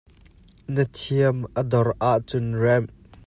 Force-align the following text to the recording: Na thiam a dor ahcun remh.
Na 0.73 0.83
thiam 0.95 1.37
a 1.59 1.61
dor 1.71 1.87
ahcun 2.11 2.47
remh. 2.63 2.89